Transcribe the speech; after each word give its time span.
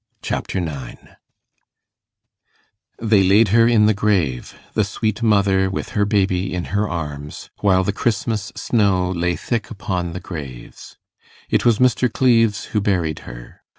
Chapter 0.23 0.59
9 0.59 1.15
They 2.97 3.21
laid 3.21 3.49
her 3.49 3.67
in 3.67 3.85
the 3.85 3.93
grave 3.93 4.55
the 4.73 4.83
sweet 4.83 5.21
mother 5.21 5.69
with 5.69 5.89
her 5.89 6.05
baby 6.05 6.51
in 6.55 6.63
her 6.73 6.89
arms 6.89 7.51
while 7.59 7.83
the 7.83 7.93
Christmas 7.93 8.51
snow 8.55 9.11
lay 9.11 9.35
thick 9.35 9.69
upon 9.69 10.13
the 10.13 10.19
graves. 10.19 10.97
It 11.51 11.65
was 11.65 11.77
Mr. 11.77 12.11
Cleves 12.11 12.65
who 12.73 12.81
buried 12.81 13.19
her. 13.29 13.61